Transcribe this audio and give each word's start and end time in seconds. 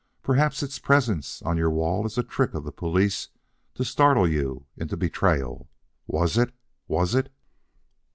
Perhaps 0.23 0.63
its 0.63 0.79
presence 0.79 1.43
on 1.43 1.57
your 1.57 1.69
wall 1.69 2.07
is 2.07 2.17
a 2.17 2.23
trick 2.23 2.55
of 2.55 2.63
the 2.63 2.71
police 2.71 3.29
to 3.75 3.85
startle 3.85 4.27
you 4.27 4.65
into 4.75 4.97
betrayal. 4.97 5.69
Was 6.07 6.39
it? 6.39 6.55
Was 6.87 7.13
it?" 7.13 7.31